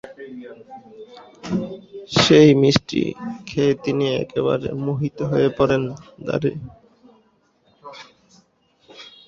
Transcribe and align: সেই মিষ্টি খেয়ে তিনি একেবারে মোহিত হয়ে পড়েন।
সেই 2.17 2.49
মিষ্টি 2.61 3.03
খেয়ে 3.47 3.73
তিনি 3.83 4.05
একেবারে 4.15 4.67
মোহিত 4.85 5.17
হয়ে 5.31 5.49
পড়েন। 5.57 5.83